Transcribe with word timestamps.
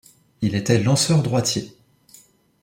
Il 0.41 0.55
était 0.55 0.81
lanceur 0.81 1.21
droitier. 1.21 1.77